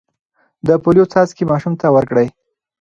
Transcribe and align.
د 0.67 0.69
پولیو 0.83 1.09
څاڅکي 1.13 1.43
ماشوم 1.51 1.73
ته 1.81 1.87
ورکړئ. 1.95 2.27